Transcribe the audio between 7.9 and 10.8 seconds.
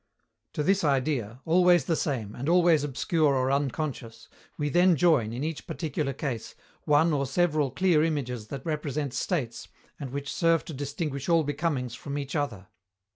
images that represent states and which serve to